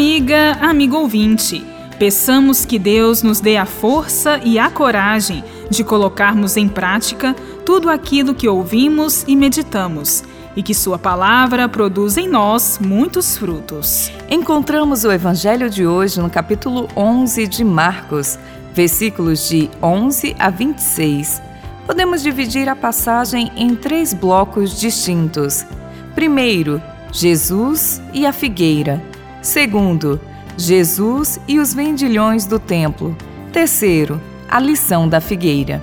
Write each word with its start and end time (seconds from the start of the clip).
Amiga, 0.00 0.52
amigo 0.62 0.96
ouvinte, 0.96 1.62
peçamos 1.98 2.64
que 2.64 2.78
Deus 2.78 3.22
nos 3.22 3.38
dê 3.38 3.58
a 3.58 3.66
força 3.66 4.40
e 4.42 4.58
a 4.58 4.70
coragem 4.70 5.44
de 5.68 5.84
colocarmos 5.84 6.56
em 6.56 6.66
prática 6.66 7.36
tudo 7.66 7.90
aquilo 7.90 8.34
que 8.34 8.48
ouvimos 8.48 9.26
e 9.28 9.36
meditamos 9.36 10.24
e 10.56 10.62
que 10.62 10.72
Sua 10.72 10.98
palavra 10.98 11.68
produza 11.68 12.18
em 12.18 12.26
nós 12.26 12.78
muitos 12.80 13.36
frutos. 13.36 14.10
Encontramos 14.30 15.04
o 15.04 15.12
Evangelho 15.12 15.68
de 15.68 15.86
hoje 15.86 16.18
no 16.18 16.30
capítulo 16.30 16.88
11 16.96 17.46
de 17.46 17.62
Marcos, 17.62 18.38
versículos 18.72 19.50
de 19.50 19.68
11 19.82 20.34
a 20.38 20.48
26. 20.48 21.42
Podemos 21.84 22.22
dividir 22.22 22.70
a 22.70 22.74
passagem 22.74 23.52
em 23.54 23.76
três 23.76 24.14
blocos 24.14 24.80
distintos. 24.80 25.66
Primeiro, 26.14 26.80
Jesus 27.12 28.00
e 28.14 28.24
a 28.24 28.32
figueira. 28.32 29.09
Segundo, 29.42 30.20
Jesus 30.56 31.40
e 31.48 31.58
os 31.58 31.72
vendilhões 31.72 32.44
do 32.44 32.58
templo. 32.58 33.16
Terceiro, 33.52 34.20
a 34.48 34.60
lição 34.60 35.08
da 35.08 35.20
figueira. 35.20 35.82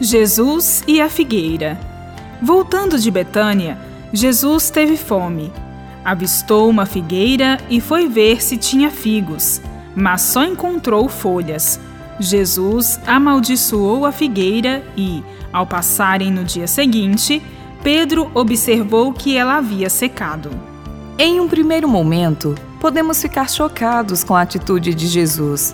Jesus 0.00 0.84
e 0.86 1.00
a 1.00 1.08
figueira. 1.08 1.78
Voltando 2.42 2.98
de 2.98 3.10
Betânia, 3.10 3.78
Jesus 4.12 4.68
teve 4.68 4.96
fome. 4.96 5.52
Avistou 6.04 6.68
uma 6.68 6.84
figueira 6.84 7.58
e 7.70 7.80
foi 7.80 8.08
ver 8.08 8.42
se 8.42 8.56
tinha 8.56 8.90
figos, 8.90 9.62
mas 9.94 10.22
só 10.22 10.44
encontrou 10.44 11.08
folhas. 11.08 11.80
Jesus 12.18 13.00
amaldiçoou 13.06 14.04
a 14.04 14.12
figueira 14.12 14.84
e, 14.96 15.22
ao 15.52 15.66
passarem 15.66 16.30
no 16.30 16.44
dia 16.44 16.66
seguinte, 16.66 17.40
Pedro 17.82 18.30
observou 18.34 19.12
que 19.12 19.36
ela 19.36 19.56
havia 19.56 19.88
secado. 19.88 20.50
Em 21.18 21.40
um 21.40 21.48
primeiro 21.48 21.88
momento, 21.88 22.54
podemos 22.82 23.22
ficar 23.22 23.48
chocados 23.48 24.24
com 24.24 24.34
a 24.34 24.42
atitude 24.42 24.92
de 24.92 25.06
Jesus. 25.06 25.72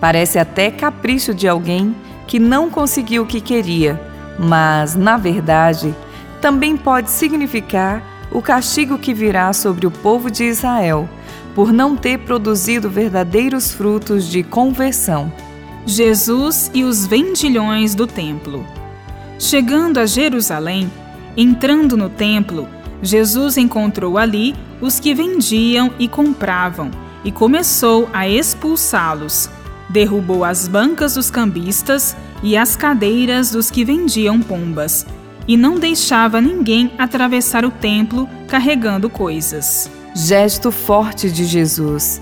Parece 0.00 0.40
até 0.40 0.72
capricho 0.72 1.32
de 1.32 1.46
alguém 1.46 1.94
que 2.26 2.40
não 2.40 2.68
conseguiu 2.68 3.22
o 3.22 3.26
que 3.26 3.40
queria, 3.40 4.02
mas, 4.36 4.96
na 4.96 5.16
verdade, 5.16 5.94
também 6.40 6.76
pode 6.76 7.12
significar 7.12 8.02
o 8.32 8.42
castigo 8.42 8.98
que 8.98 9.14
virá 9.14 9.52
sobre 9.52 9.86
o 9.86 9.90
povo 9.90 10.32
de 10.32 10.42
Israel 10.42 11.08
por 11.54 11.72
não 11.72 11.96
ter 11.96 12.18
produzido 12.18 12.90
verdadeiros 12.90 13.72
frutos 13.72 14.26
de 14.26 14.42
conversão. 14.42 15.32
Jesus 15.86 16.72
e 16.74 16.82
os 16.82 17.06
vendilhões 17.06 17.94
do 17.94 18.04
templo. 18.04 18.66
Chegando 19.38 19.98
a 19.98 20.06
Jerusalém, 20.06 20.90
entrando 21.36 21.96
no 21.96 22.08
templo, 22.08 22.68
Jesus 23.02 23.56
encontrou 23.56 24.18
ali 24.18 24.54
os 24.80 24.98
que 24.98 25.14
vendiam 25.14 25.90
e 25.98 26.08
compravam 26.08 26.90
e 27.24 27.32
começou 27.32 28.08
a 28.12 28.28
expulsá-los. 28.28 29.50
Derrubou 29.88 30.44
as 30.44 30.68
bancas 30.68 31.14
dos 31.14 31.30
cambistas 31.30 32.16
e 32.42 32.56
as 32.56 32.76
cadeiras 32.76 33.50
dos 33.50 33.70
que 33.70 33.84
vendiam 33.84 34.40
pombas, 34.40 35.06
e 35.46 35.56
não 35.56 35.78
deixava 35.78 36.40
ninguém 36.40 36.92
atravessar 36.98 37.64
o 37.64 37.70
templo 37.70 38.28
carregando 38.46 39.08
coisas. 39.08 39.90
Gesto 40.14 40.70
forte 40.70 41.30
de 41.30 41.44
Jesus. 41.44 42.20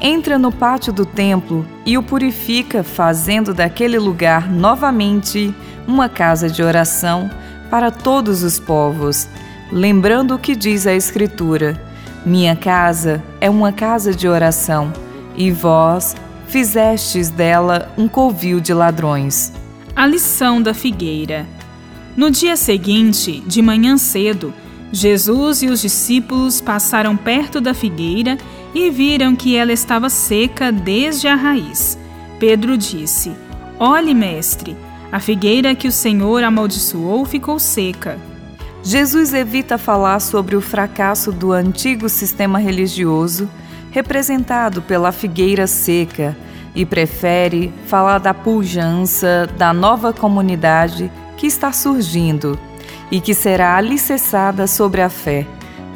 Entra 0.00 0.38
no 0.38 0.52
pátio 0.52 0.92
do 0.92 1.06
templo 1.06 1.64
e 1.86 1.96
o 1.96 2.02
purifica, 2.02 2.82
fazendo 2.82 3.54
daquele 3.54 3.98
lugar 3.98 4.50
novamente 4.50 5.54
uma 5.86 6.08
casa 6.08 6.48
de 6.48 6.62
oração 6.62 7.30
para 7.70 7.90
todos 7.90 8.42
os 8.42 8.58
povos, 8.58 9.28
lembrando 9.74 10.36
o 10.36 10.38
que 10.38 10.54
diz 10.54 10.86
a 10.86 10.94
Escritura: 10.94 11.82
Minha 12.24 12.54
casa 12.54 13.22
é 13.40 13.50
uma 13.50 13.72
casa 13.72 14.14
de 14.14 14.28
oração, 14.28 14.92
e 15.36 15.50
vós 15.50 16.14
fizestes 16.46 17.28
dela 17.28 17.92
um 17.98 18.06
covil 18.06 18.60
de 18.60 18.72
ladrões. 18.72 19.52
A 19.96 20.06
lição 20.06 20.62
da 20.62 20.72
figueira. 20.72 21.44
No 22.16 22.30
dia 22.30 22.56
seguinte, 22.56 23.42
de 23.44 23.60
manhã 23.60 23.96
cedo, 23.96 24.54
Jesus 24.92 25.62
e 25.62 25.66
os 25.66 25.82
discípulos 25.82 26.60
passaram 26.60 27.16
perto 27.16 27.60
da 27.60 27.74
figueira 27.74 28.38
e 28.72 28.88
viram 28.90 29.34
que 29.34 29.56
ela 29.56 29.72
estava 29.72 30.08
seca 30.08 30.70
desde 30.70 31.26
a 31.26 31.34
raiz. 31.34 31.98
Pedro 32.38 32.78
disse: 32.78 33.32
Olhe, 33.80 34.14
mestre, 34.14 34.76
a 35.10 35.18
figueira 35.18 35.74
que 35.74 35.88
o 35.88 35.92
Senhor 35.92 36.44
amaldiçoou 36.44 37.24
ficou 37.24 37.58
seca. 37.58 38.16
Jesus 38.84 39.32
evita 39.32 39.78
falar 39.78 40.20
sobre 40.20 40.54
o 40.54 40.60
fracasso 40.60 41.32
do 41.32 41.52
antigo 41.52 42.06
sistema 42.06 42.58
religioso, 42.58 43.48
representado 43.90 44.82
pela 44.82 45.10
figueira 45.10 45.66
seca, 45.66 46.36
e 46.74 46.84
prefere 46.84 47.72
falar 47.86 48.18
da 48.18 48.34
pujança 48.34 49.48
da 49.56 49.72
nova 49.72 50.12
comunidade 50.12 51.10
que 51.36 51.46
está 51.46 51.72
surgindo 51.72 52.58
e 53.10 53.20
que 53.20 53.32
será 53.32 53.76
alicerçada 53.76 54.66
sobre 54.66 55.00
a 55.00 55.08
fé. 55.08 55.46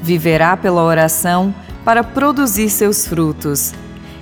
Viverá 0.00 0.56
pela 0.56 0.82
oração 0.82 1.54
para 1.84 2.02
produzir 2.02 2.70
seus 2.70 3.06
frutos. 3.06 3.74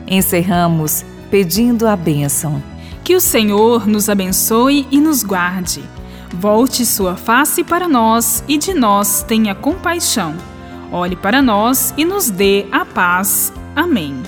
Encerramos 0.08 1.04
pedindo 1.30 1.86
a 1.86 1.94
bênção. 1.94 2.60
Que 3.04 3.14
o 3.14 3.20
Senhor 3.20 3.86
nos 3.86 4.08
abençoe 4.08 4.88
e 4.90 4.98
nos 4.98 5.22
guarde. 5.22 5.84
Volte 6.38 6.84
sua 6.84 7.16
face 7.16 7.64
para 7.64 7.88
nós 7.88 8.44
e 8.46 8.58
de 8.58 8.74
nós 8.74 9.22
tenha 9.22 9.54
compaixão. 9.54 10.34
Olhe 10.92 11.16
para 11.16 11.40
nós 11.40 11.94
e 11.96 12.04
nos 12.04 12.28
dê 12.28 12.66
a 12.70 12.84
paz. 12.84 13.52
Amém. 13.74 14.22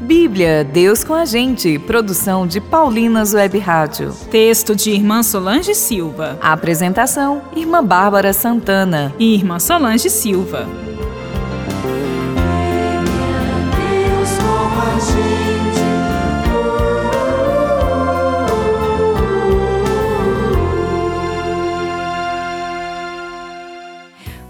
Bíblia, 0.00 0.64
Deus 0.64 1.04
com 1.04 1.14
a 1.14 1.24
gente. 1.24 1.78
Produção 1.78 2.44
de 2.44 2.60
Paulinas 2.60 3.32
Web 3.32 3.58
Rádio. 3.58 4.12
Texto 4.30 4.74
de 4.74 4.90
Irmã 4.90 5.22
Solange 5.22 5.76
Silva. 5.76 6.36
Apresentação: 6.42 7.42
Irmã 7.54 7.82
Bárbara 7.84 8.32
Santana 8.32 9.14
e 9.16 9.34
Irmã 9.34 9.60
Solange 9.60 10.10
Silva. 10.10 10.66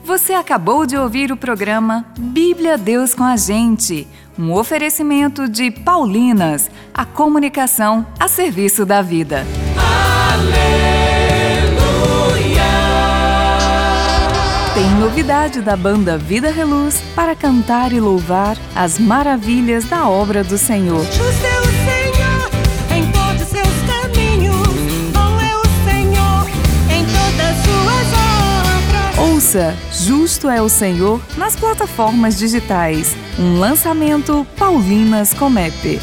Você 0.04 0.34
acabou 0.34 0.84
de 0.84 0.98
ouvir 0.98 1.32
o 1.32 1.37
programa 1.37 2.04
Bíblia 2.19 2.76
Deus 2.76 3.15
com 3.15 3.25
a 3.25 3.38
Gente, 3.38 4.06
um 4.38 4.53
oferecimento 4.53 5.48
de 5.48 5.70
Paulinas, 5.70 6.70
a 6.92 7.06
comunicação 7.06 8.06
a 8.20 8.28
serviço 8.28 8.84
da 8.84 9.00
vida. 9.00 9.47
Aleluia! 10.34 10.75
Tem 14.75 14.91
novidade 15.00 15.62
da 15.62 15.75
banda 15.75 16.19
Vida 16.19 16.50
Reluz 16.50 17.00
para 17.16 17.34
cantar 17.34 17.91
e 17.94 17.98
louvar 17.98 18.59
as 18.76 18.98
maravilhas 18.98 19.87
da 19.87 20.06
obra 20.06 20.44
do 20.44 20.59
Senhor. 20.59 21.06
Justo 29.92 30.48
é 30.48 30.60
o 30.60 30.69
Senhor 30.69 31.20
nas 31.37 31.56
plataformas 31.56 32.38
digitais. 32.38 33.16
Um 33.38 33.59
lançamento 33.59 34.47
Paulinas 34.56 35.32
Comep. 35.34 36.00